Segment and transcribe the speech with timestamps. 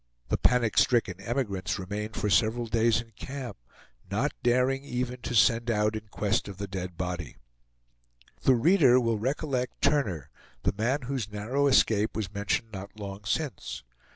[0.29, 3.57] The panic stricken emigrants remained for several days in camp,
[4.09, 7.37] not daring even to send out in quest of the dead body.
[8.41, 10.31] The reader will recollect Turner,
[10.63, 13.83] the man whose narrow escape was mentioned not long since.